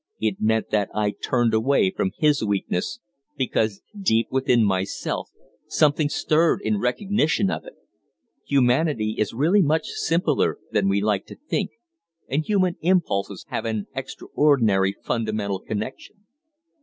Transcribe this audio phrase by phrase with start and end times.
[0.19, 2.99] It meant that I turned away from his weakness
[3.37, 5.29] because deep within myself
[5.67, 7.75] something stirred in recognition of it.
[8.47, 11.73] Humanity is really much simpler than we like to think,
[12.27, 16.25] and human impulses have an extraordinary fundamental connection.